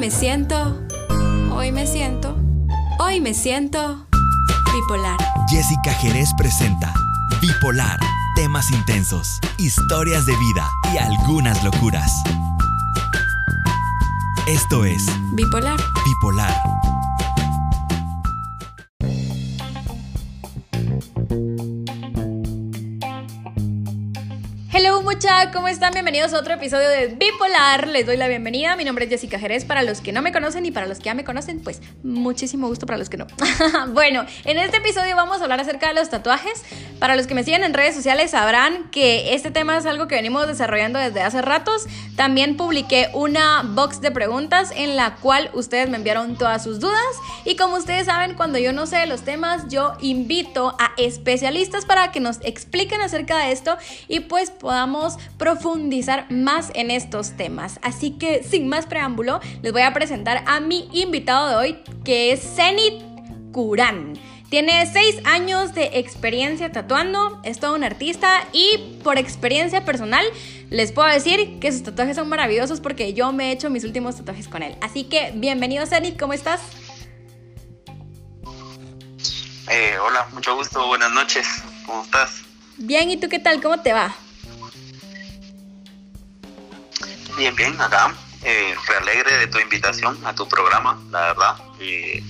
[0.00, 0.80] me siento,
[1.52, 2.34] hoy me siento,
[3.00, 4.06] hoy me siento
[4.72, 5.18] bipolar.
[5.46, 6.94] Jessica Jerez presenta
[7.42, 8.00] Bipolar,
[8.34, 12.10] temas intensos, historias de vida y algunas locuras.
[14.48, 15.04] Esto es
[15.34, 15.78] Bipolar.
[16.06, 16.54] Bipolar.
[25.52, 25.92] ¿Cómo están?
[25.92, 27.88] Bienvenidos a otro episodio de Bipolar.
[27.88, 28.74] Les doy la bienvenida.
[28.76, 29.66] Mi nombre es Jessica Jerez.
[29.66, 32.68] Para los que no me conocen y para los que ya me conocen, pues muchísimo
[32.68, 33.26] gusto para los que no.
[33.92, 36.62] bueno, en este episodio vamos a hablar acerca de los tatuajes.
[36.98, 40.14] Para los que me siguen en redes sociales sabrán que este tema es algo que
[40.14, 41.86] venimos desarrollando desde hace ratos.
[42.16, 47.00] También publiqué una box de preguntas en la cual ustedes me enviaron todas sus dudas.
[47.44, 51.84] Y como ustedes saben, cuando yo no sé de los temas, yo invito a especialistas
[51.84, 53.76] para que nos expliquen acerca de esto
[54.08, 57.78] y pues podamos profundizar más en estos temas.
[57.82, 62.32] Así que sin más preámbulo, les voy a presentar a mi invitado de hoy, que
[62.32, 63.02] es Zenit
[63.52, 64.14] Kurán.
[64.50, 70.24] Tiene seis años de experiencia tatuando, es todo un artista y por experiencia personal
[70.70, 74.16] les puedo decir que sus tatuajes son maravillosos porque yo me he hecho mis últimos
[74.16, 74.76] tatuajes con él.
[74.80, 76.60] Así que bienvenido Zenit, ¿cómo estás?
[79.70, 81.46] Eh, hola, mucho gusto, buenas noches,
[81.86, 82.42] ¿cómo estás?
[82.76, 83.62] Bien, ¿y tú qué tal?
[83.62, 84.16] ¿Cómo te va?
[87.40, 88.14] Bien, bien, acá.
[88.42, 91.56] Eh, re alegre de tu invitación a tu programa, la verdad.
[91.80, 92.22] Eh,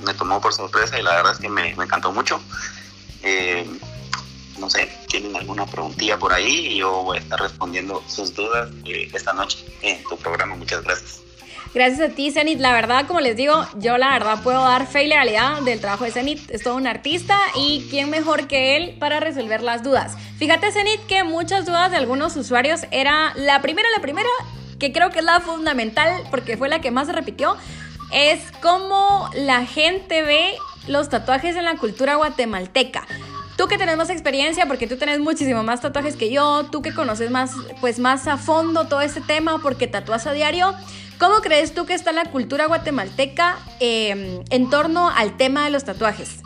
[0.00, 2.40] me tomó por sorpresa y la verdad es que me, me encantó mucho.
[3.22, 3.68] Eh,
[4.58, 8.70] no sé, tienen alguna preguntilla por ahí y yo voy a estar respondiendo sus dudas
[8.86, 10.56] eh, esta noche en tu programa.
[10.56, 11.20] Muchas gracias.
[11.74, 12.60] Gracias a ti, Zenit.
[12.60, 16.04] La verdad, como les digo, yo la verdad puedo dar fe y legalidad del trabajo
[16.04, 16.48] de Zenit.
[16.50, 20.16] Es todo un artista y quién mejor que él para resolver las dudas.
[20.38, 24.28] Fíjate, Zenit, que muchas dudas de algunos usuarios era la primera, la primera,
[24.78, 27.56] que creo que es la fundamental porque fue la que más se repitió,
[28.12, 30.54] es cómo la gente ve
[30.86, 33.04] los tatuajes en la cultura guatemalteca.
[33.56, 36.92] Tú que tenés más experiencia, porque tú tenés muchísimo más tatuajes que yo, tú que
[36.92, 40.74] conoces más, pues más a fondo todo este tema, porque tatúas a diario,
[41.18, 45.84] ¿cómo crees tú que está la cultura guatemalteca eh, en torno al tema de los
[45.84, 46.40] tatuajes?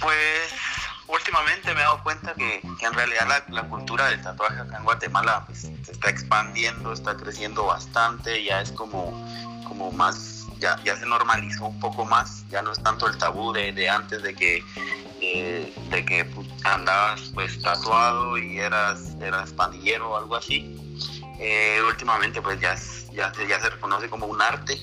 [0.00, 0.52] Pues
[1.06, 5.44] últimamente me he dado cuenta que, en realidad la, cultura del tatuaje acá en Guatemala
[5.46, 9.12] pues, se está expandiendo, está creciendo bastante, ya es como,
[9.66, 13.88] como más ya, se normalizó un poco más, ya no es tanto el tabú de,
[13.88, 14.62] antes de que,
[15.90, 20.74] de que pues, andabas pues tatuado y eras, eras pandillero o algo así.
[21.40, 22.74] Eh, últimamente pues ya,
[23.12, 24.76] ya, ya se reconoce como un arte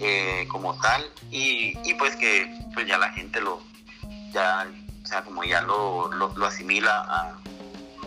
[0.00, 3.62] eh, como tal y, y, pues que pues ya la gente lo,
[4.32, 4.66] ya,
[5.02, 7.38] o sea, como ya lo, lo, asimila a,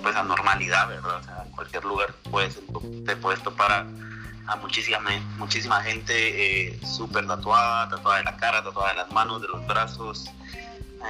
[0.02, 1.22] pues a normalidad, ¿verdad?
[1.46, 2.60] En cualquier lugar puedes,
[3.06, 5.00] te puedes topar a muchísima,
[5.38, 9.66] muchísima gente eh, súper tatuada, tatuada de la cara, tatuada de las manos, de los
[9.68, 10.26] brazos.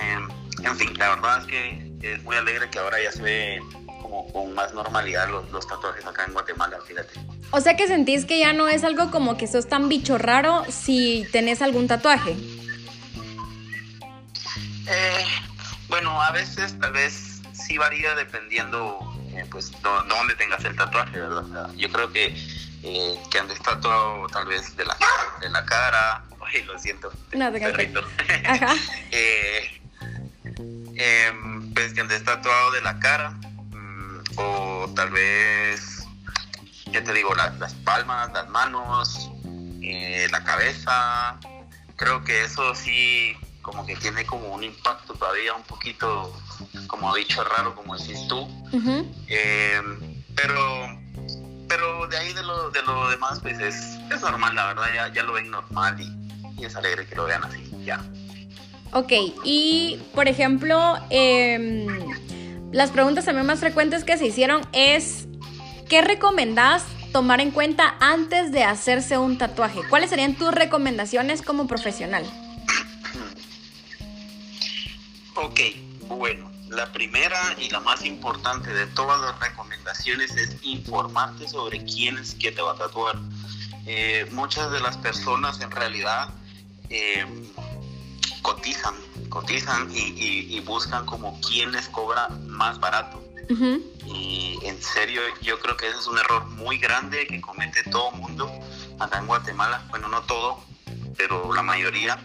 [0.02, 0.28] Eh,
[0.64, 3.62] en fin, la verdad es que es muy alegre que ahora ya se ve
[4.12, 7.14] como con más normalidad los, los, tatuajes acá en Guatemala, fíjate.
[7.52, 10.66] O sea que sentís que ya no es algo como que sos tan bicho raro
[10.70, 12.36] si tenés algún tatuaje.
[14.88, 15.26] Eh,
[15.88, 19.00] bueno, a veces tal vez sí varía dependiendo
[19.34, 21.46] eh, pues dónde tengas el tatuaje, ¿verdad?
[21.46, 22.36] O sea, yo creo que
[22.84, 24.98] eh, que andes tatuado tal vez de la,
[25.40, 28.02] de la cara, ay, lo siento, no, perrito.
[28.46, 28.76] Ajá.
[29.12, 29.82] eh,
[30.96, 31.32] eh,
[31.74, 33.38] pues que andes tatuado de la cara,
[34.42, 36.06] o tal vez,
[36.92, 39.30] ya te digo, la, las palmas, las manos,
[39.82, 41.40] eh, la cabeza,
[41.96, 46.36] creo que eso sí como que tiene como un impacto todavía un poquito,
[46.88, 49.06] como dicho, raro, como decís tú, uh -huh.
[50.36, 51.02] pero
[51.72, 55.14] pero de ahí de lo, de lo demás, pues es, es normal, la verdad, ya,
[55.14, 58.04] ya lo ven normal y, y, es alegre que lo vean así, ya.
[58.92, 59.14] Ok,
[59.46, 61.88] y por ejemplo, eh,
[62.72, 65.28] las preguntas también más frecuentes que se hicieron es,
[65.90, 69.82] ¿qué recomendás tomar en cuenta antes de hacerse un tatuaje?
[69.90, 72.24] ¿Cuáles serían tus recomendaciones como profesional?
[75.36, 75.60] Ok,
[76.08, 82.18] bueno, la primera y la más importante de todas las recomendaciones es informarte sobre quién
[82.18, 83.18] es que te va a tatuar.
[83.86, 86.30] Eh, muchas de las personas en realidad
[86.90, 87.26] eh,
[88.42, 88.94] cotizan,
[89.32, 93.18] cotizan y, y, y, buscan como quién les cobra más barato.
[93.50, 93.82] Uh -huh.
[94.06, 98.12] Y en serio, yo creo que ese es un error muy grande que comete todo
[98.12, 98.52] mundo
[99.00, 99.82] acá en Guatemala.
[99.90, 100.64] Bueno, no todo,
[101.18, 102.20] pero la mayoría,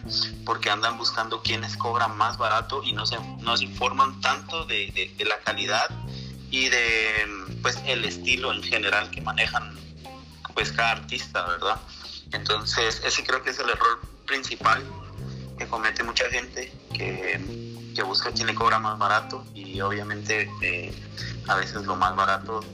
[0.44, 4.90] porque andan buscando quienes cobran más barato y no se, no se informan tanto de,
[4.92, 5.88] de, de, la calidad
[6.50, 7.26] y de
[7.62, 9.74] pues el estilo en general que manejan
[10.54, 11.78] pues cada artista, ¿verdad?
[12.32, 14.82] Entonces, ese creo que es el error principal
[15.58, 17.40] que comete mucha gente, que,
[17.94, 20.92] que busca quien le cobra más barato y obviamente eh,
[21.48, 22.64] a veces lo más barato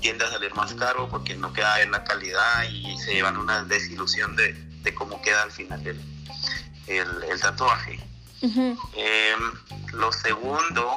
[0.00, 3.64] tiende a salir más caro porque no queda en la calidad y se llevan una
[3.64, 6.00] desilusión de, de cómo queda al final el,
[6.86, 7.98] el, el tatuaje.
[8.42, 9.34] eh,
[9.94, 10.96] lo segundo,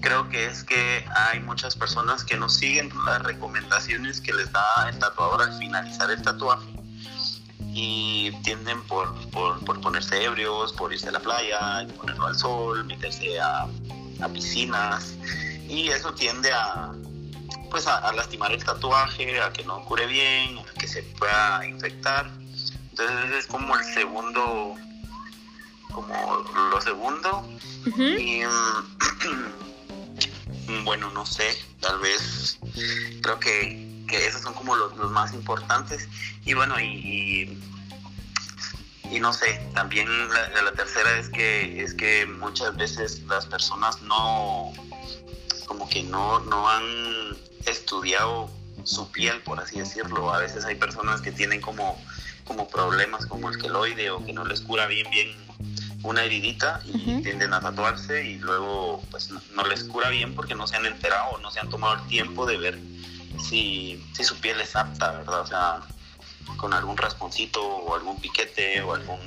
[0.00, 4.88] creo que es que hay muchas personas que no siguen las recomendaciones que les da
[4.88, 6.75] el tatuador al finalizar el tatuaje
[7.72, 12.84] y tienden por, por, por ponerse ebrios, por irse a la playa, ponerlo al sol,
[12.84, 13.66] meterse a,
[14.20, 15.14] a piscinas
[15.68, 16.92] y eso tiende a
[17.70, 21.66] pues a, a, lastimar el tatuaje, a que no cure bien, a que se pueda
[21.66, 22.30] infectar.
[22.90, 24.74] Entonces es como el segundo,
[25.92, 27.40] como lo segundo.
[27.86, 28.20] Uh -huh.
[28.20, 28.42] Y
[30.84, 32.58] bueno, no sé, tal vez
[33.22, 36.08] creo que, que esos son como los, los, más importantes.
[36.44, 37.62] Y bueno, y, y,
[39.10, 44.00] y no sé, también la, la, tercera es que, es que muchas veces las personas
[44.02, 44.72] no,
[45.66, 47.36] como que no, no han
[47.66, 48.50] estudiado
[48.84, 50.32] su piel, por así decirlo.
[50.32, 52.00] A veces hay personas que tienen como,
[52.44, 55.46] como problemas como el queloide o que no les cura bien, bien
[56.02, 57.22] una heridita y uh -huh.
[57.22, 60.86] tienden a tatuarse y luego pues no, no, les cura bien porque no se han
[60.86, 62.78] enterado, no se han tomado el tiempo de ver
[63.40, 65.40] si, si su piel es apta, ¿verdad?
[65.40, 65.80] O sea,
[66.56, 69.18] con algún rasponcito o algún piquete o algún,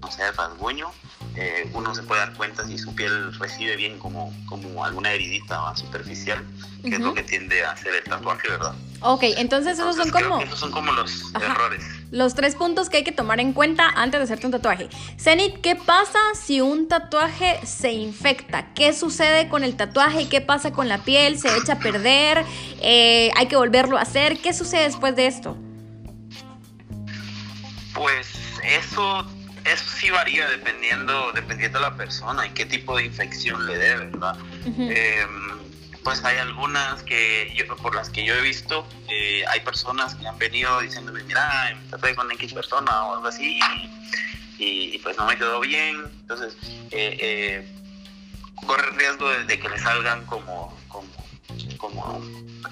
[0.00, 0.90] no sé, rasguño,
[1.34, 5.74] eh, uno se puede dar cuenta si su piel recibe bien como, como alguna heridita
[5.76, 6.44] superficial,
[6.82, 6.94] que uh -huh.
[6.94, 8.74] es lo que tiende a hacer el tatuaje, ¿verdad?
[9.02, 10.40] Ok, entonces, esos son como...
[10.40, 11.46] esos son como los Ajá.
[11.46, 11.84] errores.
[12.10, 14.88] Los tres puntos que hay que tomar en cuenta antes de hacerte un tatuaje.
[15.18, 18.72] Zenit, ¿qué pasa si un tatuaje se infecta?
[18.74, 20.28] ¿Qué sucede con el tatuaje?
[20.28, 21.38] ¿Qué pasa con la piel?
[21.38, 22.44] ¿Se echa a perder?
[22.80, 24.38] Eh, ¿Hay que volverlo a hacer?
[24.40, 25.56] ¿Qué sucede después de esto?
[27.94, 28.28] Pues
[28.62, 29.26] eso
[29.64, 33.96] eso sí varía dependiendo dependiendo de la persona y qué tipo de infección le dé,
[33.96, 34.36] ¿verdad?
[34.66, 34.88] Uh -huh.
[34.90, 35.26] eh,
[36.04, 40.26] pues hay algunas que yo, por las que yo he visto, eh, hay personas que
[40.26, 43.60] han venido diciéndome, mira, me tatué con X persona o algo así,
[44.58, 45.96] y, y, y pues no me quedó bien.
[46.22, 46.56] Entonces,
[46.90, 47.72] eh, eh,
[48.66, 51.08] corre el riesgo de, de, que le salgan como, como,
[51.78, 52.20] como,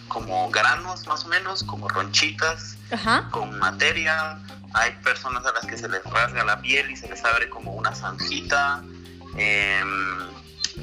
[0.09, 3.29] como granos más o menos, como ronchitas, Ajá.
[3.31, 4.39] con materia.
[4.73, 7.73] Hay personas a las que se les rasga la piel y se les abre como
[7.73, 8.83] una zanjita.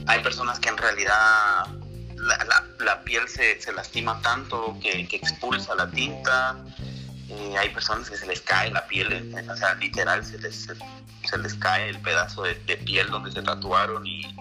[0.08, 1.68] hay personas que en realidad
[2.28, 6.58] la, piel se, se, lastima tanto que, expulsa la tinta.
[7.30, 10.68] Eh, hay personas que se les cae la piel, o sea, literal, se les,
[11.24, 14.36] se, les cae el pedazo de, piel donde se tatuaron y,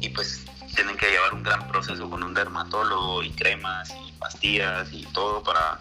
[0.00, 4.88] y pues tienen que llevar un gran proceso con un dermatólogo y cremas y pastillas
[4.92, 5.78] y todo para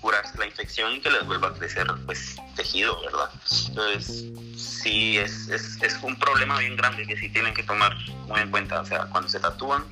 [0.00, 3.30] curarse la infección y que les vuelva a crecer pues tejido, ¿verdad?
[3.68, 7.96] Entonces sí es, es, es un problema bien grande que sí tienen que tomar
[8.26, 9.84] muy en cuenta, o sea, cuando se tatúan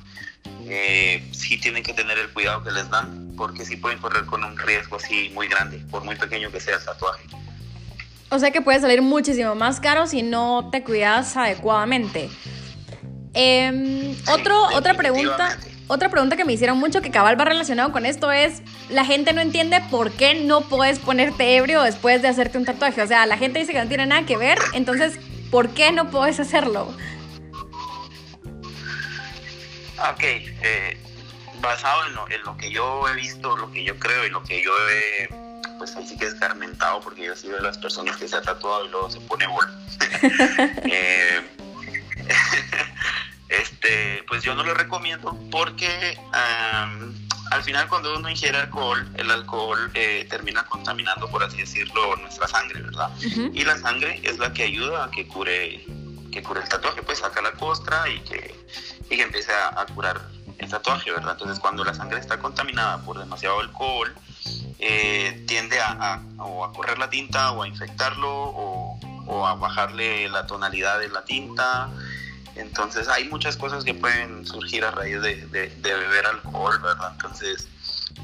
[0.65, 4.43] eh, sí tienen que tener el cuidado que les dan porque sí pueden correr con
[4.43, 7.23] un riesgo así muy grande, por muy pequeño que sea el tatuaje.
[8.29, 12.29] O sea que puede salir muchísimo más caro si no te cuidas adecuadamente.
[13.33, 15.57] Eh, otro, sí, otra pregunta
[15.87, 19.31] otra pregunta que me hicieron mucho que cabal va relacionado con esto es, la gente
[19.31, 23.01] no entiende por qué no puedes ponerte ebrio después de hacerte un tatuaje.
[23.01, 25.17] O sea, la gente dice que no tiene nada que ver, entonces,
[25.49, 26.93] ¿por qué no puedes hacerlo?
[30.11, 30.97] Ok, eh,
[31.61, 34.43] basado en lo, en lo, que yo he visto, lo que yo creo y lo
[34.43, 35.29] que yo he,
[35.77, 38.41] pues ahí sí que escarmentado, porque yo he sido de las personas que se ha
[38.41, 39.65] tatuado y luego se pone bol.
[40.83, 41.41] eh,
[43.49, 47.13] este, pues yo no lo recomiendo porque um,
[47.51, 52.47] al final cuando uno ingiere alcohol, el alcohol eh, termina contaminando, por así decirlo, nuestra
[52.47, 53.09] sangre, ¿verdad?
[53.17, 53.51] Uh -huh.
[53.53, 55.85] Y la sangre es la que ayuda a que cure,
[56.31, 58.55] que cure el tatuaje, pues saca la costra y que,
[59.09, 60.19] y que empiece a, a curar
[60.57, 61.33] el tatuaje, ¿verdad?
[61.33, 64.13] Entonces cuando la sangre está contaminada por demasiado alcohol,
[64.79, 65.91] eh, tiende a,
[66.37, 70.99] a, o a correr la tinta o a infectarlo o, o a bajarle la tonalidad
[70.99, 71.89] de la tinta
[72.57, 77.11] entonces hay muchas cosas que pueden surgir a raíz de, de, de beber alcohol, ¿verdad?
[77.13, 77.67] Entonces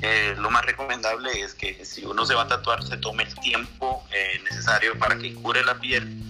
[0.02, 3.36] eh, lo más recomendable es que si uno se va a tatuar se tome el
[3.36, 6.22] tiempo eh, necesario para que cure la piel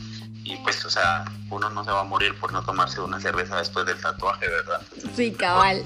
[0.44, 3.58] y pues, o sea, uno no se va a morir por no tomarse una cerveza
[3.58, 4.82] después del tatuaje, ¿verdad?
[5.16, 5.86] Sí, cabal.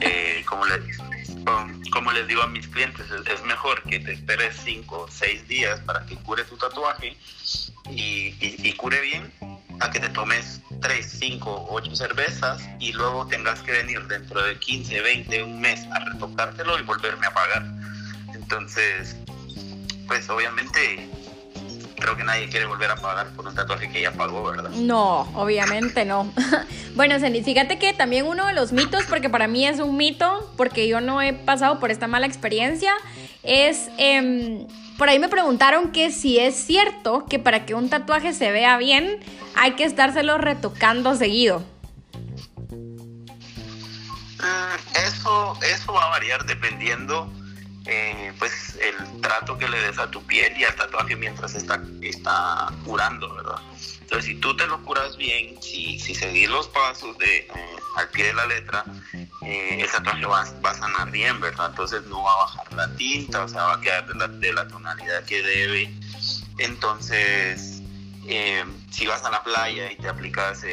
[0.00, 0.80] Eh, como, les,
[1.92, 5.46] como les digo a mis clientes, es, es mejor que te esperes 5 o 6
[5.46, 7.18] días para que cure tu tatuaje
[7.90, 9.30] y, y, y cure bien
[9.80, 14.58] a que te tomes 3, 5, 8 cervezas y luego tengas que venir dentro de
[14.58, 17.64] 15, 20, un mes a retocártelo y volverme a pagar.
[18.34, 19.16] Entonces,
[20.06, 21.08] pues obviamente
[21.96, 24.70] creo que nadie quiere volver a pagar por un tatuaje que ya pagó, ¿verdad?
[24.70, 26.32] No, obviamente no.
[26.94, 30.52] bueno, Zenith, fíjate que también uno de los mitos, porque para mí es un mito,
[30.56, 32.92] porque yo no he pasado por esta mala experiencia,
[33.42, 33.90] es...
[33.98, 34.66] Em,
[34.98, 38.76] por ahí me preguntaron que si es cierto que para que un tatuaje se vea
[38.76, 39.20] bien
[39.54, 41.64] hay que estárselo retocando seguido.
[44.40, 47.32] Mm, eso, eso va a variar dependiendo
[47.86, 51.80] eh, pues el trato que le des a tu piel y al tatuaje mientras está,
[52.02, 53.58] está curando, ¿verdad?
[54.08, 58.08] Entonces, si tú te lo curas bien, si, si seguís los pasos de, eh, al
[58.08, 58.82] pie de la letra,
[59.42, 61.66] eh, el tatuaje va, va, a sanar bien, ¿verdad?
[61.70, 64.52] Entonces no va a bajar la tinta, o sea, va a quedar de la, de
[64.54, 65.92] la tonalidad que debe.
[66.56, 67.82] Entonces,
[68.90, 70.64] si vas a la playa y te aplicas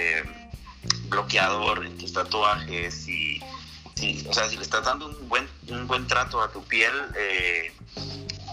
[1.10, 3.42] bloqueador en tus tatuajes y
[4.28, 7.74] o sea, si le estás dando un buen, un buen trato a tu piel, eh,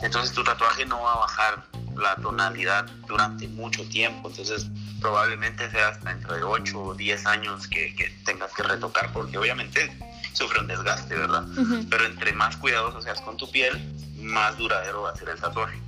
[0.02, 4.28] entonces tu tatuaje no va a bajar la tonalidad durante mucho tiempo.
[4.28, 4.66] Entonces,
[5.00, 7.94] probablemente sea hasta dentro de 8 o 10 años que,
[8.24, 9.92] tengas que retocar, porque obviamente
[10.32, 11.44] sufre un desgaste, ¿verdad?
[11.90, 13.72] Pero entre más cuidadoso seas con tu piel,
[14.18, 15.78] más duradero va a ser el tatuaje.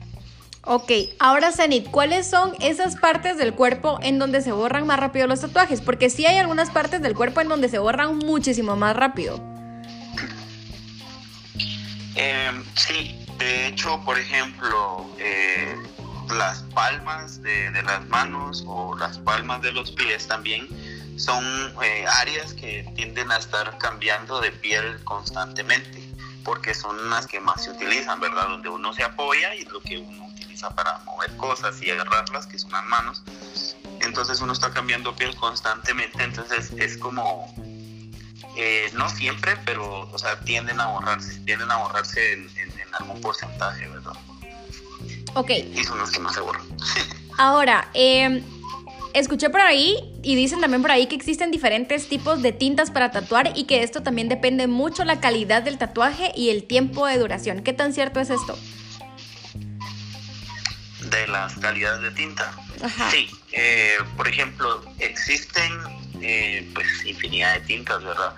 [0.67, 5.27] Ok, ahora Zenit, ¿cuáles son esas partes del cuerpo en donde se borran más rápido
[5.27, 5.83] los tatuajes?
[5.83, 9.43] Porque sí hay algunas partes del cuerpo en donde se borran muchísimo más rápido.
[12.15, 15.77] Em, sí, de hecho, por ejemplo, eh,
[16.31, 20.69] las palmas de, las manos o las palmas de los pies también
[21.19, 21.45] son
[21.83, 26.03] eh, áreas que tienden a estar cambiando de piel constantemente
[26.45, 28.49] porque son las que más se utilizan, ¿verdad?
[28.49, 30.25] Donde uno se apoya y lo que uno
[30.71, 33.23] para mover cosas y agarrarlas, que son las manos.
[34.01, 37.53] Entonces uno está cambiando piel constantemente, entonces es como,
[38.57, 42.51] eh, no siempre, pero o sea, tienden a borrarse, tienden a borrarse en,
[43.01, 44.13] algún porcentaje, ¿verdad?
[45.35, 45.51] Ok.
[45.51, 46.65] Y son los que más se borran.
[47.39, 48.43] Ahora, em,
[49.13, 53.11] escuché por ahí y dicen también por ahí que existen diferentes tipos de tintas para
[53.11, 57.19] tatuar y que esto también depende mucho la calidad del tatuaje y el tiempo de
[57.19, 57.63] duración.
[57.63, 58.57] ¿Qué tan cierto es esto?
[61.15, 62.53] de las calidades de tinta.
[63.11, 65.73] Sí, eh, por ejemplo, existen
[66.21, 68.35] eh, pues infinidad de tintas, ¿verdad?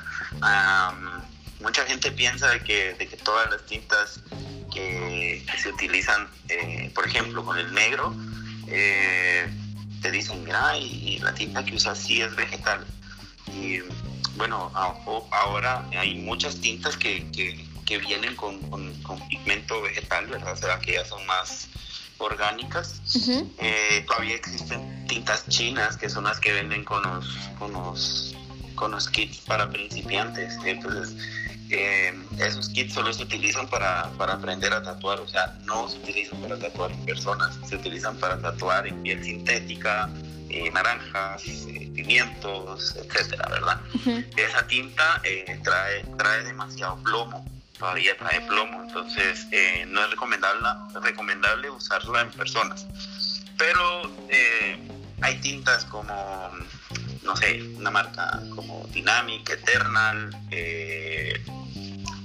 [1.61, 4.21] mucha gente piensa de que, de que todas las tintas
[4.76, 8.14] que, se utilizan, eh, por ejemplo, con el negro,
[10.02, 12.85] te dicen, mira, y, la tinta que usas sí es vegetal.
[13.52, 13.80] Y
[14.37, 18.61] bueno, ahora hay muchas tintas que, que, vienen con,
[19.02, 20.52] con, pigmento vegetal, ¿verdad?
[20.52, 21.68] O sea, que ya son más
[22.18, 23.00] orgánicas.
[23.59, 27.26] Eh, todavía existen tintas chinas que son las que venden con los,
[27.59, 28.37] con los,
[28.75, 30.54] con los kits para principiantes.
[30.64, 31.16] Entonces,
[31.71, 35.99] eh, esos kits solo se utilizan para, para, aprender a tatuar, o sea, no se
[35.99, 40.09] utilizan para tatuar en personas, se utilizan para tatuar en piel sintética,
[40.49, 41.43] eh, naranjas,
[41.95, 43.81] pimientos, etcétera, ¿verdad?
[44.37, 45.23] Esa tinta
[45.63, 47.45] trae, trae demasiado plomo
[47.79, 50.69] todavía trae plomo, entonces eh, no es recomendable,
[51.03, 52.87] recomendable usarla en personas.
[53.59, 54.79] Pero eh,
[55.21, 56.51] hay tintas como,
[57.26, 61.42] no sé, una marca como Dynamic, Eternal, eh,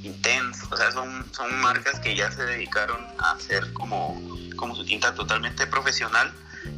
[0.03, 4.21] Intense, o sea, son, son marcas que ya se dedicaron a hacer como,
[4.55, 6.31] como su tinta totalmente profesional,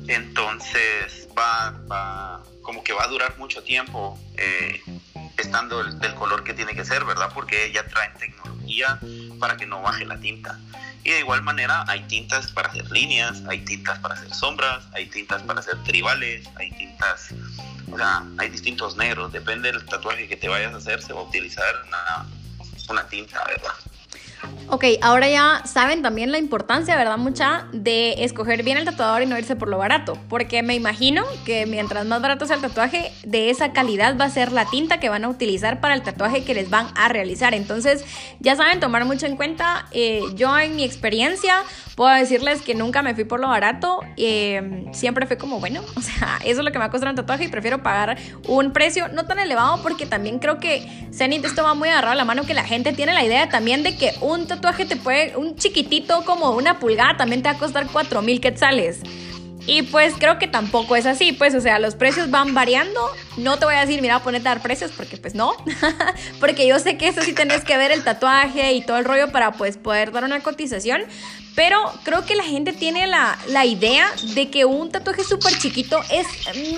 [0.08, 4.20] entonces va, va como que va a durar mucho tiempo
[5.38, 7.30] estando del color que tiene que ser, ¿verdad?
[7.34, 9.00] Porque ya traen tecnología
[9.44, 10.58] para que no baje la tinta.
[11.04, 15.08] Y de igual manera hay tintas para hacer líneas, hay tintas para hacer sombras, hay
[15.08, 17.34] tintas para hacer tribales, hay tintas,
[17.92, 21.20] o sea, hay distintos negros, depende del tatuaje que te vayas a hacer, se va
[21.20, 22.26] a utilizar una,
[22.88, 23.74] una tinta, ¿verdad?
[24.74, 27.68] Ok, ahora ya saben también la importancia, ¿verdad, mucha?
[27.74, 30.18] De escoger bien el tatuador y no irse por lo barato.
[30.30, 34.30] Porque me imagino que mientras más barato sea el tatuaje, de esa calidad va a
[34.32, 37.54] ser la tinta que van a utilizar para el tatuaje que les van a realizar.
[37.54, 38.04] Entonces,
[38.40, 39.86] ya saben tomar mucho en cuenta.
[39.92, 41.54] Eh, yo, en mi experiencia,
[41.96, 44.02] puedo decirles que nunca me fui por lo barato.
[44.18, 47.10] Eh, siempre fue como, bueno, o sea, eso es lo que me va a costar
[47.10, 51.46] un tatuaje y prefiero pagar un precio no tan elevado porque también creo que Zenith
[51.46, 53.98] esto va muy agarrado a la mano que la gente tiene la idea también de
[53.98, 57.88] que un tatuaje te puede, un chiquitito como una pulgada también te va a costar
[57.92, 59.02] 4 mil quetzales.
[59.66, 63.00] Y pues creo que tampoco es así, pues, o sea, los precios van variando.
[63.38, 65.54] No te voy a decir, mira, ponete a dar precios, porque pues no.
[66.40, 69.32] porque yo sé que eso sí tenés que ver el tatuaje y todo el rollo
[69.32, 71.02] para pues poder dar una cotización.
[71.56, 76.02] Pero creo que la gente tiene la, la idea de que un tatuaje súper chiquito
[76.12, 76.28] es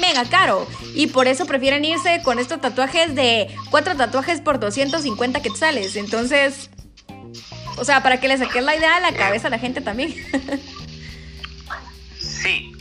[0.02, 0.68] mega caro.
[0.94, 5.96] Y por eso prefieren irse con estos tatuajes de cuatro tatuajes por 250 quetzales.
[5.96, 6.70] Entonces,
[7.78, 10.14] O sea, para que le saques la idea de la cabeza a la gente también.
[12.20, 12.72] sí,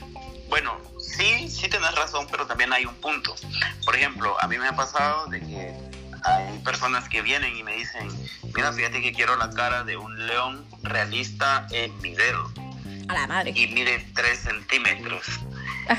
[0.54, 3.34] bueno, sí, sí tienes razón, pero también hay un punto.
[3.84, 5.74] Por ejemplo, a mí me ha pasado de que
[6.22, 8.08] hay personas que vienen y me dicen,
[8.54, 12.52] mira, fíjate que quiero la cara de un león realista en mi dedo.
[13.08, 13.52] A la madre.
[13.52, 15.26] Y mide 3 centímetros.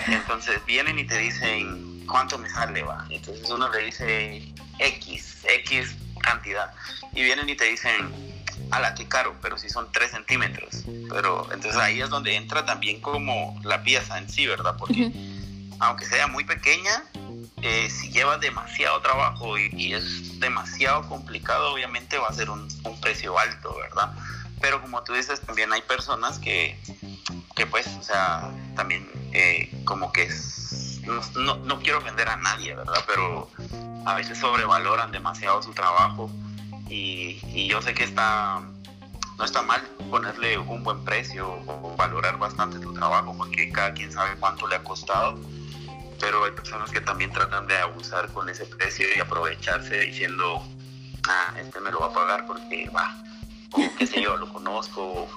[0.07, 2.81] Entonces vienen y te dicen, ¿cuánto me sale?
[2.81, 3.05] Va?
[3.09, 6.71] Entonces uno le dice X, X cantidad.
[7.11, 8.34] Y vienen y te dicen,
[8.71, 10.83] a la que caro, pero si son 3 centímetros.
[11.09, 14.75] Pero entonces ahí es donde entra también como la pieza en sí, ¿verdad?
[14.77, 15.11] Porque
[15.79, 17.03] aunque sea muy pequeña,
[17.61, 22.67] eh, si lleva demasiado trabajo y, es demasiado complicado, obviamente va a ser un,
[23.01, 24.13] precio alto, ¿verdad?
[24.61, 26.79] Pero como tú dices, también hay personas que,
[27.55, 30.29] que pues, o sea, también eh, como que
[31.35, 33.03] no, no, quiero vender a nadie, ¿verdad?
[33.05, 33.49] Pero
[34.05, 36.31] a veces sobrevaloran demasiado su trabajo
[36.89, 38.61] y, yo sé que está
[39.37, 44.11] no está mal ponerle un buen precio o valorar bastante tu trabajo porque cada quien
[44.11, 45.37] sabe cuánto le ha costado
[46.19, 50.63] pero hay personas que también tratan de abusar con ese precio y aprovecharse diciendo,
[51.27, 53.15] ah, este me lo va a pagar porque va,
[53.71, 55.27] o qué sé yo, lo conozco,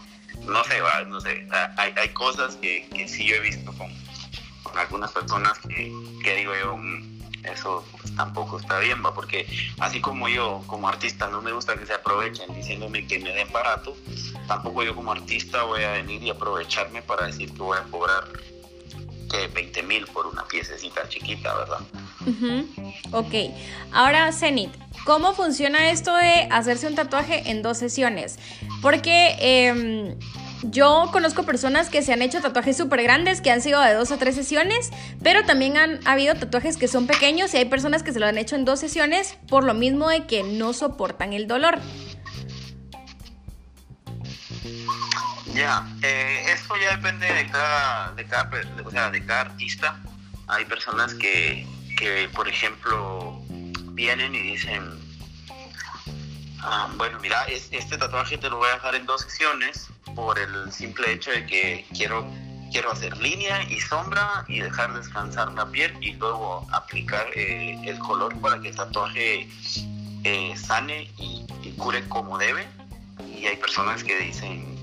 [0.47, 3.73] no sé, va, no sé, ah, hay, hay cosas que, que sí yo he visto
[3.73, 3.90] con,
[4.62, 7.08] con algunas personas que, que digo yo, mm,
[7.52, 9.47] eso pues, tampoco está bien, va, porque
[9.78, 13.50] así como yo como artista no me gusta que se aprovechen diciéndome que me den
[13.52, 13.97] barato,
[14.47, 18.25] tampoco yo como artista voy a venir y aprovecharme para decir que voy a cobrar
[19.31, 21.81] que 20 mil por una piececita chiquita, ¿verdad?
[23.12, 23.35] Ok,
[23.93, 24.71] ahora Zenit,
[25.05, 28.38] ¿cómo funciona esto de hacerse un tatuaje en dos sesiones?
[28.83, 30.19] Porque em,
[30.62, 34.11] yo conozco personas que se han hecho tatuajes súper grandes, que han sido de dos
[34.11, 34.91] o tres sesiones,
[35.23, 38.38] pero también han habido tatuajes que son pequeños y hay personas que se lo han
[38.38, 41.79] hecho en dos sesiones por lo mismo de que no soportan el dolor.
[45.55, 48.50] Ya, eh, esto ya depende de cada, de cada,
[48.85, 49.99] o sea, de cada artista.
[50.47, 53.41] Hay personas que, que, por ejemplo,
[53.93, 54.82] vienen y dicen,
[56.61, 60.73] ah, bueno, mira, este tatuaje te lo voy a dejar en dos sesiones por el
[60.73, 62.26] simple hecho de que quiero,
[62.73, 67.97] quiero hacer línea y sombra y dejar descansar la piel y luego aplicar eh, el
[68.00, 69.49] color para que el tatuaje
[70.25, 72.67] eh, sane y, y cure como debe.
[73.33, 74.76] Y hay personas que dicen,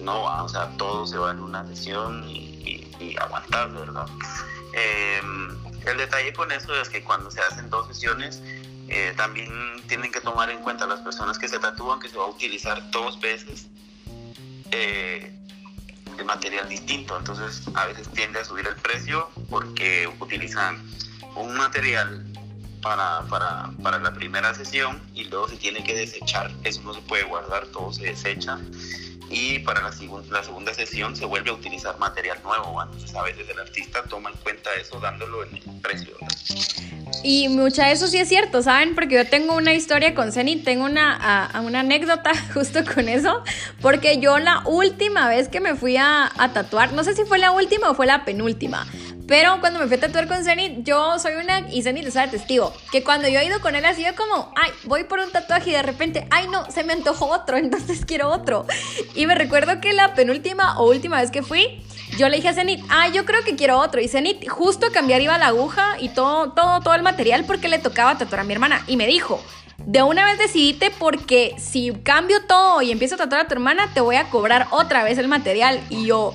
[0.00, 4.06] no o sea, todo se va en una sesión y, aguantar, ¿verdad?
[4.74, 8.42] Em, el detalle con eso es que cuando se hacen dos sesiones,
[8.88, 9.50] eh, también
[9.88, 12.90] tienen que tomar en cuenta las personas que se tatúan que se va a utilizar
[12.90, 13.68] dos veces
[14.72, 15.32] eh,
[16.18, 17.16] el material distinto.
[17.18, 20.82] Entonces, a veces tiende a subir el precio porque utilizan
[21.34, 22.24] un material
[22.82, 26.50] para, para, para, la primera sesión y luego se tiene que desechar.
[26.64, 28.58] Eso no se puede guardar, todo se desecha
[29.28, 29.90] y para la,
[30.30, 32.80] la, segunda sesión se vuelve a utilizar material nuevo.
[32.82, 36.16] Entonces a veces el artista toma en cuenta eso dándolo en el precio.
[37.22, 38.94] Y mucha eso sí es cierto, ¿saben?
[38.94, 43.42] Porque yo tengo una historia con Zenith, tengo una, una anécdota justo con eso,
[43.80, 47.38] porque yo la última vez que me fui a, a tatuar, no sé si fue
[47.38, 48.86] la última o fue la penúltima,
[49.26, 52.72] pero cuando me fui a tatuar con Zenith, yo soy una, y Zenith sabe testigo,
[52.92, 55.70] que cuando yo he ido con él así, yo como, ay, voy por un tatuaje
[55.70, 58.66] y de repente, ay no, se me antojó otro, entonces quiero otro.
[59.14, 61.82] Y me recuerdo que la penúltima o última vez que fui,
[62.18, 64.00] yo le dije a Zenith, ay, yo creo que quiero otro.
[64.00, 67.78] Y Zenith justo cambiar iba la aguja y todo, todo, todo el material porque le
[67.78, 68.84] tocaba tatuar a mi hermana.
[68.86, 69.42] Y me dijo,
[69.78, 73.90] de una vez decidite porque si cambio todo y empiezo a tatuar a tu hermana,
[73.92, 75.80] te voy a cobrar otra vez el material.
[75.90, 76.32] Y yo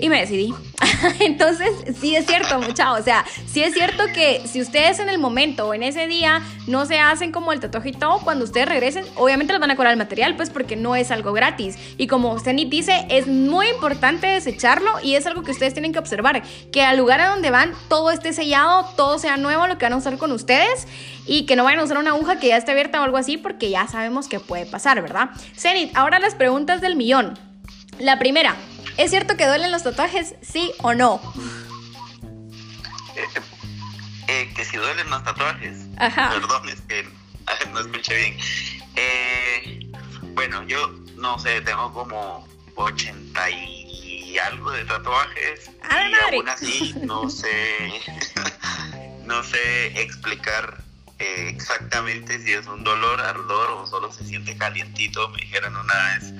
[0.00, 0.54] y me decidí.
[1.20, 5.18] Entonces, sí es cierto, mucha, o sea, sí es cierto que si ustedes en el
[5.18, 8.68] momento o en ese día no se hacen como el tatuaje y todo, cuando ustedes
[8.68, 11.76] regresen, obviamente les van a cobrar el material, pues porque no es algo gratis.
[11.96, 15.98] Y como Zenith dice, es muy importante desecharlo y es algo que ustedes tienen que
[15.98, 19.86] observar, que al lugar a donde van todo esté sellado, todo sea nuevo, lo que
[19.86, 20.86] van a usar con ustedes
[21.26, 23.36] y que no vayan a usar una aguja que ya esté abierta o algo así,
[23.36, 25.30] porque ya sabemos que puede pasar, ¿verdad?
[25.56, 27.47] Zenith, ahora las preguntas del millón.
[27.98, 28.56] La primera,
[28.98, 30.34] ¿Es cierto que duelen los tatuajes?
[30.42, 31.20] ¿Sí o no?
[33.14, 33.40] Eh,
[34.26, 35.86] eh, que si duelen los tatuajes.
[35.98, 36.30] Ajá.
[36.30, 37.06] Perdón, es que
[37.72, 38.38] no escuché bien.
[38.96, 39.90] Eh,
[40.34, 45.70] bueno, yo no sé, tengo como 80 y algo de tatuajes.
[46.30, 48.02] y aún así no sé,
[49.26, 50.82] no sé explicar
[51.18, 56.32] exactamente si es un dolor, ardor o solo se siente calientito, me dijeron una vez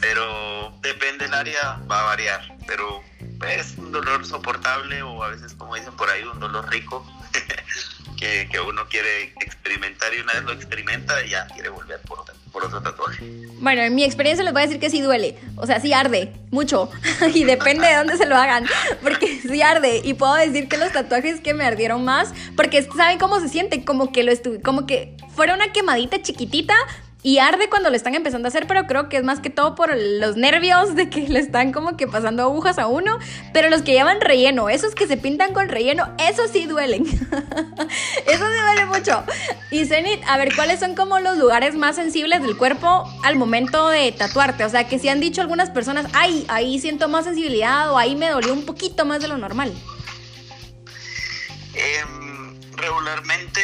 [0.00, 3.02] pero depende del área, va a variar, pero
[3.48, 7.06] es un dolor soportable o a veces, como dicen por ahí, un dolor rico
[8.16, 12.64] que, que, uno quiere experimentar y una vez lo experimenta ya quiere volver por, por
[12.64, 13.24] otro tatuaje.
[13.58, 15.38] Bueno, en mi experiencia les voy a decir que sí duele.
[15.56, 16.90] O sea, sí arde mucho.
[17.34, 18.66] y depende de dónde se lo hagan.
[19.02, 20.00] Porque sí arde.
[20.04, 22.32] Y puedo decir que los tatuajes que me ardieron más.
[22.56, 23.84] Porque saben cómo se siente.
[23.84, 24.60] Como que lo estuve.
[24.60, 26.74] Como que fuera una quemadita chiquitita
[27.26, 29.74] y arde cuando lo están empezando a hacer, pero creo que es más que todo
[29.74, 33.18] por los nervios de que le están como que pasando agujas a uno.
[33.52, 37.04] Pero los que llevan relleno, esos que se pintan con relleno, esos sí duelen.
[37.04, 37.18] eso
[38.28, 39.24] sí duele mucho.
[39.72, 43.88] Y Zenit, a ver, ¿cuáles son como los lugares más sensibles del cuerpo al momento
[43.88, 44.64] de tatuarte?
[44.64, 48.14] O sea, que si han dicho algunas personas, ay, ahí siento más sensibilidad o ahí
[48.14, 49.74] me dolió un poquito más de lo normal.
[51.74, 53.60] Em, regularmente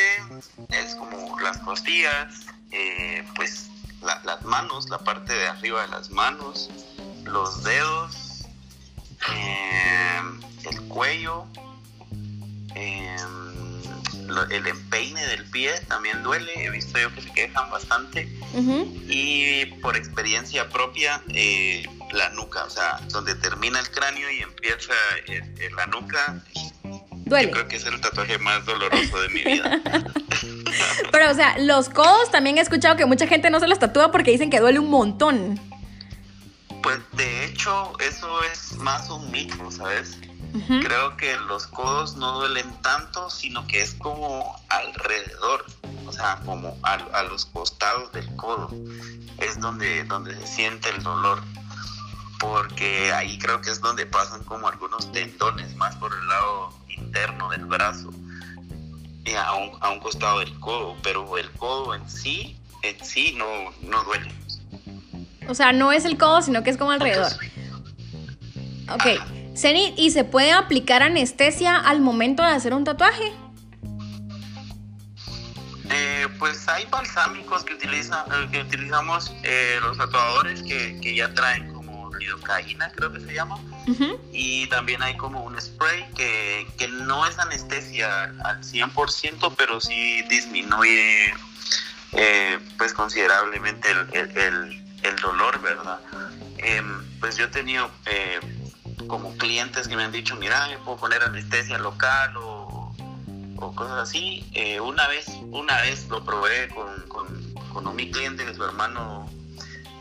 [0.70, 2.41] es como las costillas,
[2.72, 3.68] eh, pues
[4.02, 6.70] las manos, la parte de arriba de las manos,
[7.24, 8.46] los dedos,
[9.32, 10.20] eh,
[10.70, 11.46] el cuello,
[12.74, 13.16] eh,
[14.50, 18.28] el empeine del pie también duele, he visto yo que se quejan bastante.
[19.08, 21.22] Y por experiencia propia,
[22.12, 24.94] la nuca, o sea, donde termina el cráneo y empieza
[25.76, 26.42] la nuca,
[27.32, 27.48] Duele.
[27.48, 29.80] Yo creo que es el tatuaje más doloroso de mi vida.
[31.10, 34.12] Pero, o sea, los codos también he escuchado que mucha gente no se los tatúa
[34.12, 35.58] porque dicen que duele un montón.
[36.82, 40.18] Pues de hecho, eso es más un mito, ¿sabes?
[40.82, 45.64] Creo que los codos no duelen tanto, sino que es como alrededor,
[46.06, 48.68] o sea, como a, los costados del codo,
[49.38, 51.42] es donde, donde se siente el dolor
[52.42, 57.48] porque ahí creo que es donde pasan como algunos tendones más por el lado interno
[57.50, 58.10] del brazo
[59.24, 63.36] y a un, a un costado del codo, pero el codo en sí, en sí
[63.38, 63.46] no,
[63.88, 64.32] no duele.
[65.48, 67.30] O sea, no es el codo, sino que es como alrededor.
[68.90, 69.56] Ok.
[69.56, 73.32] Zenit, ¿y se puede aplicar anestesia al momento de hacer un tatuaje?
[75.90, 81.32] Eh, pues hay balsámicos que, utiliza, eh, que utilizamos eh, los tatuadores que, que ya
[81.34, 81.71] traen
[82.18, 83.58] lidocaína, creo que se llama.
[84.32, 90.22] Y también hay como un spray que, que no es anestesia al 100%, pero sí
[90.28, 91.34] disminuye
[92.12, 95.98] eh, pues considerablemente el, el, el, dolor, ¿verdad?
[96.58, 98.40] Em, pues yo he tenido eh,
[99.06, 102.94] como clientes que me han dicho, mira, me puedo poner anestesia local o,
[103.56, 104.44] o cosas así.
[104.52, 108.64] Eh, una vez una vez lo probé con, con, con un mi cliente que su
[108.64, 109.28] hermano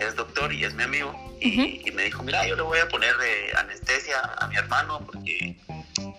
[0.02, 3.18] es doctor y es mi amigo y, me dijo, mira, yo le voy a poner
[3.18, 5.58] de anestesia a mi hermano porque,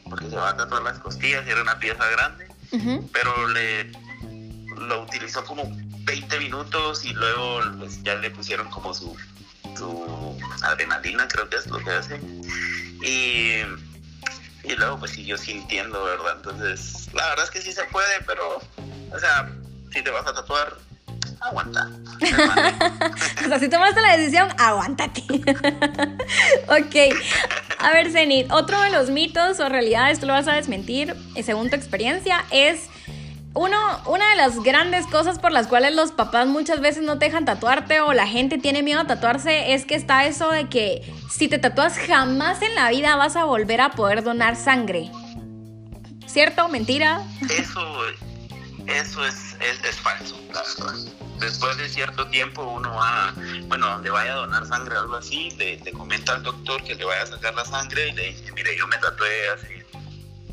[0.09, 2.49] porque se va a tatuar las costillas y era una pieza grande,
[3.13, 3.93] pero le
[4.89, 5.65] lo utilizó como
[6.05, 9.17] 20 minutos y luego pues, ya le pusieron como su,
[9.77, 12.21] su adrenalina, creo que es lo que hace.
[13.01, 13.63] Y,
[14.65, 16.35] y luego pues siguió sintiendo, ¿verdad?
[16.37, 18.61] Entonces, la verdad es que sí se puede, pero,
[19.13, 19.51] o sea,
[19.93, 20.77] si te vas a tatuar,
[21.43, 21.89] aguanta.
[23.45, 25.23] o sea, si tomaste la decisión, aguántate.
[26.69, 27.17] ok.
[27.79, 31.43] A ver, Zenit, otro de los mitos o realidades, tú lo vas a desmentir, eh,
[31.43, 32.89] según tu experiencia, es
[33.55, 33.77] uno,
[34.07, 37.45] una de las grandes cosas por las cuales los papás muchas veces no te dejan
[37.45, 41.49] tatuarte o la gente tiene miedo a tatuarse es que está eso de que si
[41.49, 45.11] te tatúas jamás en la vida vas a volver a poder donar sangre.
[46.27, 46.69] ¿Cierto?
[46.69, 47.23] ¿Mentira?
[47.51, 47.81] Eso,
[48.87, 53.35] eso es, es, es falso, la verdad después de cierto tiempo uno va,
[53.67, 57.05] bueno, donde vaya a donar sangre o algo así, le, comenta al doctor que le
[57.05, 59.87] vaya a sacar la sangre y le dice, mire, yo me tatué hace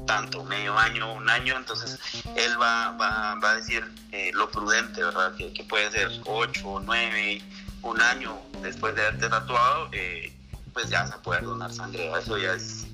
[0.05, 1.99] tanto, medio año, un año, entonces
[2.35, 5.35] él va, va, va a decir eh, lo prudente, ¿verdad?
[5.35, 7.43] Que, puede ser ocho, nueve,
[7.83, 10.33] un año después de haberte tatuado, eh,
[10.73, 12.87] pues ya a poder donar sangre, eso ya es,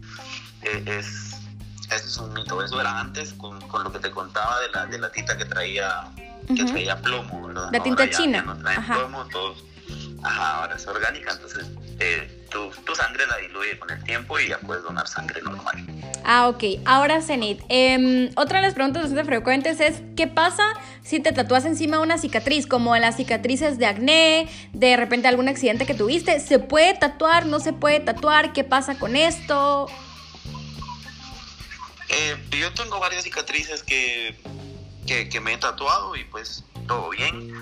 [0.63, 1.24] eh, es,
[1.95, 4.85] eso es un mito, eso era antes con, con lo que te contaba de la,
[4.85, 6.11] de la tita que traía
[6.47, 7.69] que traía plomo, ¿verdad?
[7.71, 8.43] La tinta china.
[8.43, 9.55] no trae plomo, todo.
[10.23, 11.67] Ajá, ahora es orgánica, entonces
[11.99, 15.85] eh, tu, tu, sangre la diluye con el tiempo y ya puedes donar sangre normal.
[16.23, 16.63] Ah, ok.
[16.85, 20.63] Ahora, Zenit, em, otra de las preguntas bastante frecuentes es, ¿qué pasa
[21.03, 22.65] si te tatúas encima una cicatriz?
[22.65, 27.45] Como las cicatrices de acné, de repente algún accidente que tuviste, ¿se puede tatuar?
[27.45, 28.53] ¿No se puede tatuar?
[28.53, 29.87] ¿Qué pasa con esto?
[32.09, 34.37] Eh, yo tengo varias cicatrices que
[35.05, 37.53] que, me he tatuado y pues todo bien.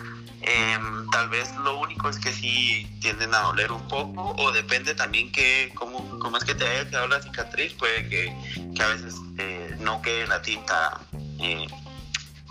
[0.41, 4.93] Em, tal vez lo único es que sí tienden a doler un poco o depende
[4.93, 8.35] también que cómo, cómo es que te haya quedado la cicatriz, puede que,
[8.75, 10.99] que a veces eh, no quede la tinta
[11.39, 11.65] eh,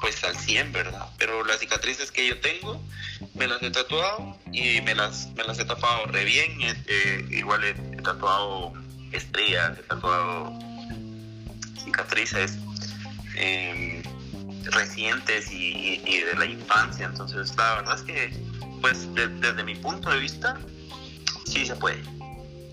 [0.01, 1.07] pues al 100, ¿verdad?
[1.19, 2.83] Pero las cicatrices que yo tengo
[3.35, 7.63] me las he tatuado y me las, me las he tapado re bien, eh, igual
[7.63, 8.73] he, tatuado
[9.13, 10.59] estrellas, he tatuado
[11.93, 12.59] cicatrices.
[13.37, 14.03] Em,
[14.71, 17.07] recientes y, de la infancia.
[17.07, 20.59] Entonces, la verdad es que pues desde mi punto de vista,
[21.47, 22.03] sí se puede.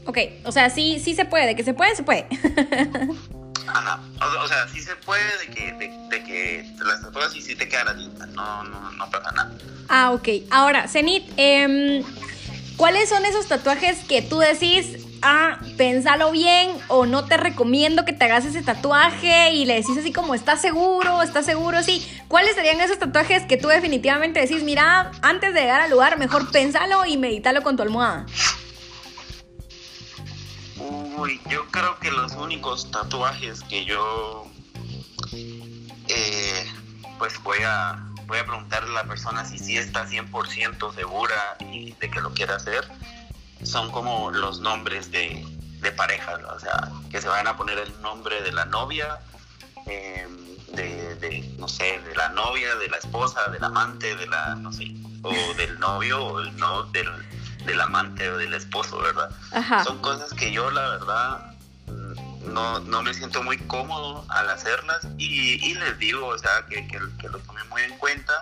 [0.05, 2.27] Ok, o sea, sí, sí se puede, que se puede, se puede.
[3.67, 3.99] Ajá.
[4.43, 7.85] O, sea, sí se puede de que, de, que las tatuas y sí te quedan
[7.85, 9.51] las no, no, no pasa nada.
[9.87, 10.27] Ah, ok.
[10.49, 12.03] Ahora, Zenit, eh,
[12.75, 18.13] ¿cuáles son esos tatuajes que tú decís, ah, pensalo bien o no te recomiendo que
[18.13, 21.21] te hagas ese tatuaje y le decís así como, ¿estás seguro?
[21.21, 21.83] ¿Estás seguro?
[21.83, 22.05] Sí.
[22.27, 26.51] ¿Cuáles serían esos tatuajes que tú definitivamente decís, mira, antes de llegar al lugar, mejor
[26.51, 28.25] pensalo y medítalo con tu almohada?
[31.17, 34.47] Uy, yo creo que los únicos tatuajes que yo
[36.07, 36.65] eh,
[37.17, 41.93] pues voy a voy a preguntarle a la persona si sí está 100% segura y
[41.93, 42.87] de que lo quiere hacer
[43.63, 45.45] son como los nombres de,
[45.81, 49.19] de parejas, o sea, que se van a poner el nombre de la novia,
[49.85, 50.37] em,
[50.75, 54.93] de, no sé, de la novia, de la esposa, del amante, de la, no sé,
[55.23, 57.09] o del novio, o el no, del,
[57.65, 59.29] del amante o del esposo, ¿verdad?
[59.83, 61.55] Son cosas que yo, la verdad,
[62.45, 66.99] no, no me siento muy cómodo al hacerlas y, les digo, o sea, que, que,
[67.19, 68.33] que lo tomen muy en cuenta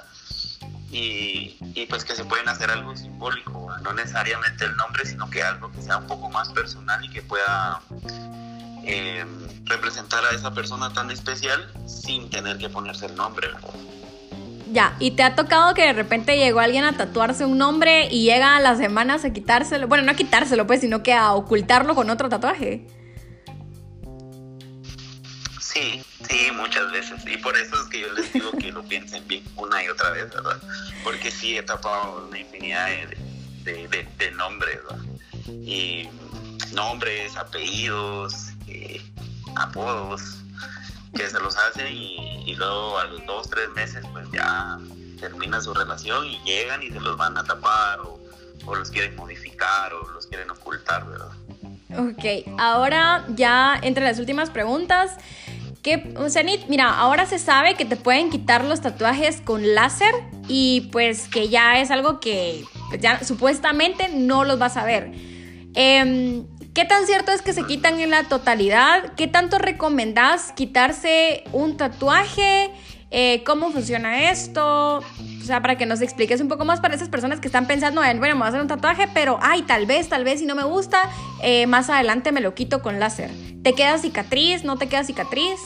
[0.89, 5.71] y, pues que se pueden hacer algo simbólico, no necesariamente el nombre, sino que algo
[5.71, 7.81] que sea un poco más personal y que pueda
[8.83, 9.25] eh,
[9.63, 13.47] representar a esa persona tan especial sin tener que ponerse el nombre.
[14.73, 18.23] Ya, ¿y te ha tocado que de repente llegó alguien a tatuarse un nombre y
[18.23, 19.87] llega a las semanas a quitárselo?
[19.87, 22.85] Bueno, no a quitárselo, pues, sino que a ocultarlo con otro tatuaje.
[25.61, 27.23] Sí, sí, muchas veces.
[27.25, 30.09] Y por eso es que yo les digo que lo piensen bien una y otra
[30.09, 30.59] vez, ¿verdad?
[31.05, 33.36] Porque sí he tapado una infinidad de,
[34.37, 35.03] nombres, ¿verdad?
[35.47, 36.09] Y
[36.73, 39.01] nombres, apellidos, eh,
[39.55, 40.37] apodos,
[41.15, 44.77] que se los hacen y, luego a los dos, tres meses pues ya
[45.19, 48.19] termina su relación y llegan y se los van a tapar o,
[48.65, 51.31] o los quieren modificar o los quieren ocultar, ¿verdad?
[51.97, 55.17] Ok, ahora ya entre las últimas preguntas,
[55.81, 60.13] que, Zenit, mira, ahora se sabe que te pueden quitar los tatuajes con láser
[60.47, 62.63] y pues que ya es algo que
[62.99, 65.11] ya supuestamente no los vas a ver.
[65.73, 69.15] Em, ¿Qué tan cierto es que se quitan en la totalidad?
[69.15, 72.71] ¿Qué tanto recomendás quitarse un tatuaje?
[73.09, 74.97] Eh, ¿Cómo funciona esto?
[74.99, 78.03] O sea, para que nos expliques un poco más para esas personas que están pensando
[78.03, 80.45] en, bueno, me voy a hacer un tatuaje, pero, ay, tal vez, tal vez, si
[80.45, 81.09] no me gusta,
[81.41, 83.31] eh, más adelante me lo quito con láser.
[83.63, 84.63] ¿Te queda cicatriz?
[84.63, 85.59] ¿No te queda cicatriz?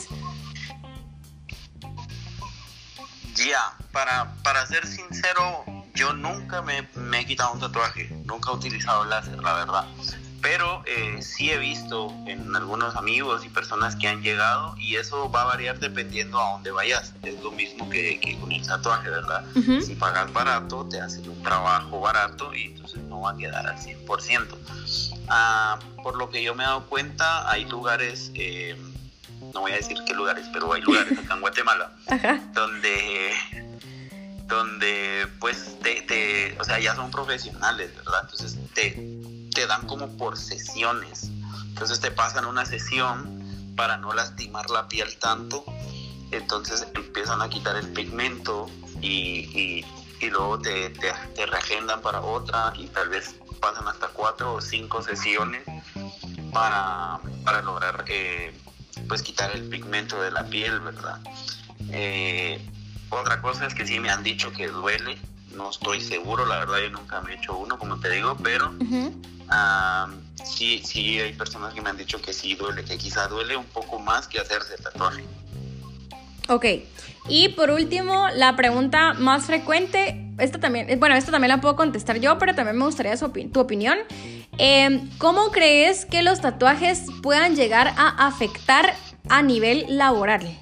[3.34, 8.54] Ya, para, para ser sincero, yo nunca me, me, he quitado un tatuaje, nunca he
[8.54, 9.84] utilizado láser, la verdad.
[10.40, 15.30] Pero eh, sí he visto en algunos amigos y personas que han llegado y eso
[15.30, 17.14] va a variar dependiendo a dónde vayas.
[17.22, 19.44] Es lo mismo que, que con el tatuaje, ¿verdad?
[19.54, 23.78] Si pagas barato, te hacen un trabajo barato y entonces no va a quedar al
[23.78, 24.48] 100%.
[25.28, 28.76] Ah, por lo que yo me he dado cuenta, hay lugares, eh,
[29.54, 31.92] no voy a decir qué lugares, pero hay lugares acá en Guatemala
[32.52, 33.32] donde
[34.46, 38.20] donde pues te, o sea, ya son profesionales, ¿verdad?
[38.22, 41.30] Entonces te, te dan como por sesiones.
[41.68, 45.64] Entonces te pasan una sesión para no lastimar la piel tanto.
[46.30, 49.84] Entonces empiezan a quitar el pigmento y,
[50.20, 55.02] y, luego te, te, reagendan para otra y tal vez pasan hasta cuatro o cinco
[55.02, 55.62] sesiones
[56.52, 58.56] para, para lograr eh,
[59.08, 61.18] pues quitar el pigmento de la piel, ¿verdad?
[61.90, 62.64] Eh,
[63.20, 65.18] otra cosa es que sí me han dicho que duele,
[65.54, 68.72] no estoy seguro, la verdad yo nunca me he hecho uno, como te digo, pero
[70.44, 73.66] sí, sí hay personas que me han dicho que sí duele, que quizá duele un
[73.66, 75.24] poco más que hacerse el tatuaje.
[76.48, 76.64] Ok,
[77.28, 81.76] y por último, la pregunta más frecuente, esta también, eh, bueno, esta también la puedo
[81.76, 83.98] contestar yo, pero también me gustaría tu opinión.
[84.58, 88.94] Em, ¿Cómo crees que los tatuajes puedan llegar a afectar
[89.28, 90.58] a nivel laboral?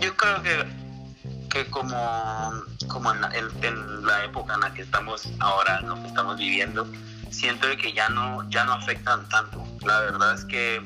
[0.00, 0.66] Yo creo que,
[1.50, 2.52] que como,
[2.88, 6.86] como en, la, época en la que estamos ahora, lo que estamos viviendo,
[7.30, 9.64] siento que ya no, ya no afectan tanto.
[9.84, 10.82] La verdad es que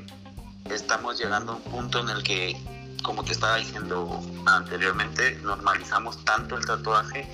[0.71, 2.57] estamos llegando a un punto en el que,
[3.03, 7.29] como te estaba diciendo anteriormente, normalizamos tanto el tatuaje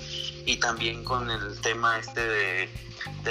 [0.45, 2.87] y también con el tema este de,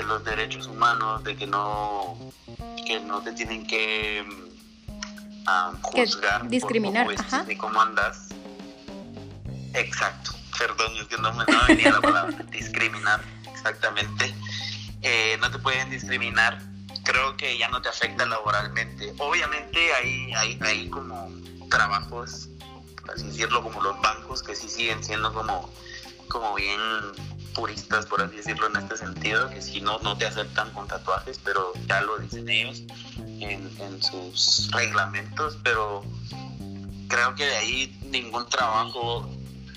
[0.07, 2.19] los derechos humanos, de que no,
[2.87, 4.46] que no te tienen que
[5.49, 8.29] um, juzgar, discriminar, por ni cómo andas.
[9.75, 14.35] Exacto, perdón, es que no me, venía la palabra, discriminar, exactamente.
[15.03, 16.61] Eh, no te pueden discriminar
[17.05, 19.15] creo que ya no te afecta laboralmente.
[19.19, 21.31] Obviamente hay, hay, hay como
[21.71, 22.49] trabajos
[23.07, 25.71] por así decirlo, como los bancos que sí siguen siendo como,
[26.29, 26.81] como bien
[27.57, 31.41] puristas, por así decirlo, en este sentido, que si no, no te aceptan con tatuajes,
[31.43, 32.83] pero ya lo dicen ellos
[33.41, 36.05] en, sus reglamentos, pero
[37.09, 39.29] creo que de ahí ningún trabajo,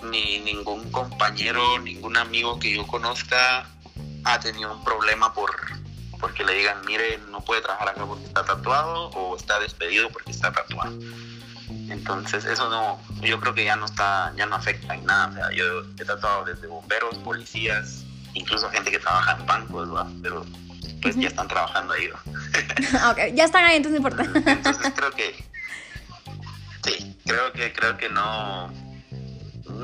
[0.04, 3.66] ni ningún compañero, ningún amigo que yo conozca
[4.26, 5.50] ha tenido un problema por
[6.20, 10.32] porque le digan, mire, no puede trabajar acá porque está tatuado o está despedido porque
[10.32, 10.92] está tatuado.
[11.90, 15.28] Entonces eso no, yo creo que ya no está, ya no afecta en nada.
[15.28, 19.90] O sea, yo he tratado desde bomberos, policías, incluso gente que trabaja en bancos,
[20.22, 20.46] pero
[21.02, 22.10] pues ya están trabajando ahí.
[23.34, 24.40] ya están ahí, entonces no importa.
[24.52, 25.36] entonces creo que,
[26.84, 28.72] sí, creo que, creo que no,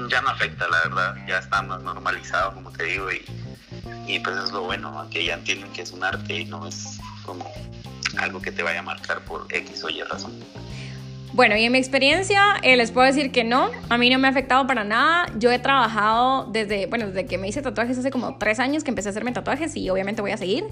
[0.09, 3.25] ya no afecta, la verdad, ya está más normalizado, como te digo, y,
[4.07, 6.99] y pues es lo bueno, que ya entienden que es un arte y no es
[7.23, 7.51] como
[8.17, 10.43] algo que te vaya a marcar por X o Y razón.
[11.35, 14.29] Bueno, y en mi experiencia eh, les puedo decir que no, a mí no me
[14.29, 15.25] ha afectado para nada.
[15.37, 18.89] Yo he trabajado desde, bueno, desde que me hice tatuajes hace como tres años que
[18.89, 20.63] empecé a hacerme tatuajes y obviamente voy a seguir.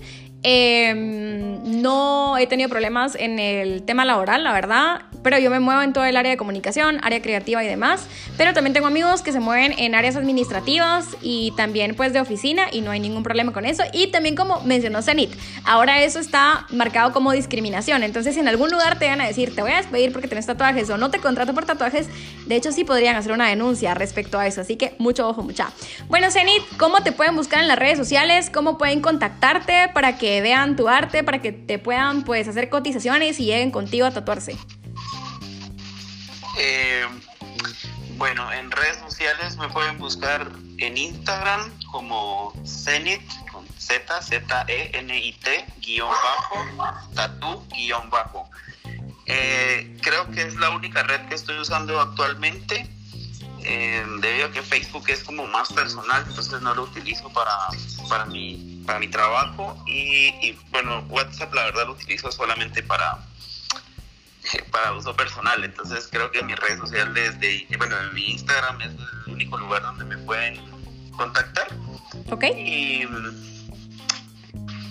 [0.41, 5.81] Em, no he tenido problemas en el tema laboral, la verdad, pero yo me muevo
[5.81, 8.07] en todo el área de comunicación, área creativa y demás.
[8.37, 12.67] Pero también tengo amigos que se mueven en áreas administrativas y también pues de oficina
[12.71, 13.83] y no hay ningún problema con eso.
[13.91, 15.31] Y también como mencionó Zenit,
[15.65, 18.01] ahora eso está marcado como discriminación.
[18.01, 20.45] Entonces si en algún lugar te van a decir, te voy a despedir porque tenés
[20.53, 22.07] tatuajes o no te contrato por tatuajes,
[22.45, 24.61] de hecho sí podrían hacer una denuncia respecto a eso.
[24.61, 25.71] Así que mucho ojo, mucha.
[26.07, 28.49] Bueno, Zenit, ¿cómo te pueden buscar en las redes sociales?
[28.49, 33.39] ¿Cómo pueden contactarte para que vean tu arte, para que te puedan pues hacer cotizaciones
[33.39, 34.55] y lleguen contigo a tatuarse?
[36.57, 37.05] Eh,
[38.17, 44.91] bueno, en redes sociales me pueden buscar en Instagram como Zenit, con Z, Z, E,
[44.93, 48.49] N, I, T, guion bajo, tatu, guion bajo.
[49.25, 52.89] Eh, creo que es la única red que estoy usando actualmente,
[53.65, 57.51] eh, debido a que Facebook es como más personal, entonces no lo utilizo para,
[58.09, 63.19] para, mi, para mi trabajo y, bueno, WhatsApp la verdad lo utilizo solamente para,
[64.71, 68.91] para uso personal, entonces creo que mis redes sociales, de, bueno, en mi Instagram es
[69.27, 70.59] el único lugar donde me pueden
[71.15, 71.67] contactar.
[72.29, 72.43] Ok.
[72.43, 73.07] Y,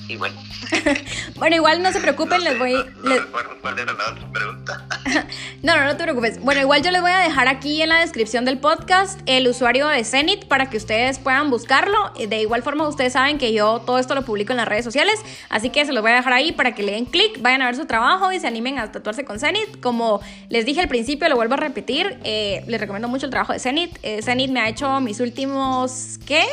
[0.09, 0.41] y bueno.
[1.37, 2.73] bueno, igual no se preocupen, les voy...
[2.73, 3.15] No,
[3.61, 4.87] cuál era la otra pregunta.
[5.63, 6.41] no, no, no te preocupes.
[6.41, 9.89] Bueno, igual yo les voy a dejar aquí en la descripción del podcast el usuario
[9.89, 12.13] de Zenit para que ustedes puedan buscarlo.
[12.29, 15.21] De igual forma, ustedes saben que yo todo esto lo publico en las redes sociales,
[15.49, 17.67] así que se los voy a dejar ahí para que le den clic, vayan a
[17.67, 19.81] ver su trabajo y se animen a tatuarse con Zenit.
[19.81, 23.53] Como les dije al principio, lo vuelvo a repetir, eh, les recomiendo mucho el trabajo
[23.53, 23.99] de Zenit.
[24.03, 26.45] Eh, Zenit me ha hecho mis últimos, ¿qué?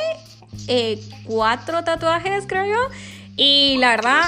[0.67, 2.95] Eh, cuatro tatuajes, creo yo.
[3.41, 4.25] Y la verdad,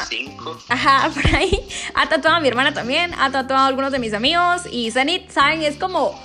[0.69, 1.67] ajá, por ahí.
[1.95, 4.61] Ha tatuado a mi hermana también, ha tatuado a algunos de mis amigos.
[4.71, 5.63] Y Zenit, ¿saben?
[5.63, 6.17] Es como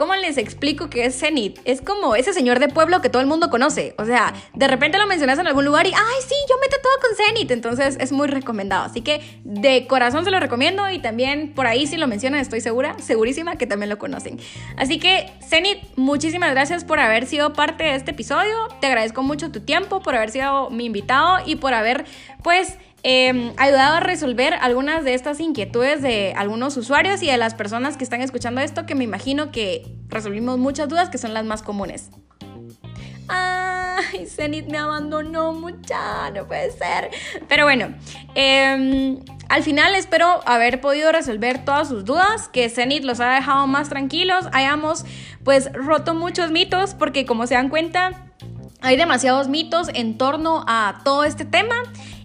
[0.00, 1.58] ¿Cómo les explico qué es Zenit?
[1.66, 3.94] Es como ese señor de pueblo que todo el mundo conoce.
[3.98, 6.92] O sea, de repente lo mencionas en algún lugar y, ay, sí, yo me todo
[7.02, 7.50] con Zenit.
[7.50, 8.84] Entonces es muy recomendado.
[8.84, 12.62] Así que de corazón se lo recomiendo y también por ahí si lo mencionan estoy
[12.62, 14.40] segura, segurísima que también lo conocen.
[14.78, 18.68] Así que Zenit, muchísimas gracias por haber sido parte de este episodio.
[18.80, 22.06] Te agradezco mucho tu tiempo, por haber sido mi invitado y por haber,
[22.42, 27.54] pues, eh, ayudado a resolver algunas de estas inquietudes de algunos usuarios y de las
[27.54, 31.44] personas que están escuchando esto, que me imagino que resolvimos muchas dudas que son las
[31.44, 32.10] más comunes.
[33.28, 37.10] Ay, Zenith me abandonó mucha, no puede ser.
[37.48, 37.94] Pero bueno,
[38.34, 43.66] em, al final espero haber podido resolver todas sus dudas, que Zenith los ha dejado
[43.66, 45.04] más tranquilos, hayamos
[45.44, 48.26] pues roto muchos mitos, porque como se dan cuenta,
[48.82, 51.76] hay demasiados mitos en torno a todo este tema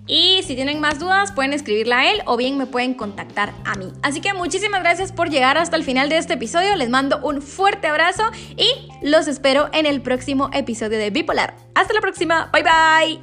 [0.07, 3.75] y si tienen más dudas, pueden escribirla a él o bien me pueden contactar a
[3.75, 3.91] mí.
[4.03, 6.75] Así que muchísimas gracias por llegar hasta el final de este episodio.
[6.75, 8.23] Les mando un fuerte abrazo
[8.55, 8.67] y
[9.01, 11.55] los espero en el próximo episodio de Bipolar.
[11.73, 12.51] Hasta la próxima.
[12.53, 13.19] Bye bye.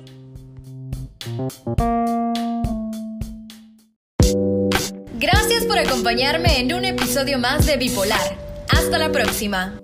[5.15, 8.37] Gracias por acompañarme en un episodio más de Bipolar.
[8.71, 9.79] Hasta la próxima.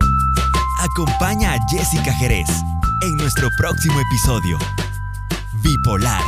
[0.80, 2.49] Acompaña a Jessica Jerez
[3.03, 4.59] en nuestro próximo episodio.
[5.62, 6.22] Bipolar